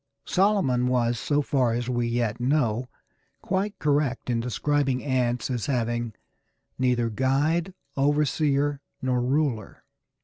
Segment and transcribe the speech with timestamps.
[0.25, 2.89] Solomon was, so far as we yet know,
[3.43, 6.13] quite correct in describing ants as having
[6.79, 9.83] "neither guide, overseer, nor ruler."